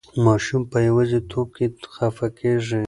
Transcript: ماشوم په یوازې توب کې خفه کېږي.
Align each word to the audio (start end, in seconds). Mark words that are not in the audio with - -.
ماشوم 0.25 0.61
په 0.71 0.77
یوازې 0.87 1.19
توب 1.29 1.47
کې 1.55 1.65
خفه 1.95 2.27
کېږي. 2.39 2.79